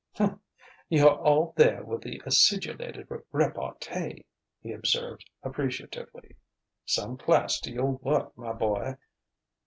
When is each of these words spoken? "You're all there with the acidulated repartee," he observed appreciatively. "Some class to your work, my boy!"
"You're 0.89 1.13
all 1.15 1.53
there 1.57 1.85
with 1.85 2.01
the 2.01 2.23
acidulated 2.25 3.07
repartee," 3.31 4.25
he 4.59 4.71
observed 4.71 5.29
appreciatively. 5.43 6.37
"Some 6.87 7.17
class 7.19 7.59
to 7.59 7.71
your 7.71 7.91
work, 7.99 8.35
my 8.35 8.51
boy!" 8.53 8.97